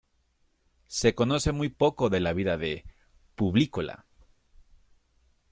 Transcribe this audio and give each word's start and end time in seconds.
Se 0.87 1.13
conoce 1.13 1.51
muy 1.51 1.69
poco 1.69 2.09
de 2.09 2.19
la 2.21 2.33
vida 2.33 2.57
de 2.57 2.85
Publícola. 3.35 4.07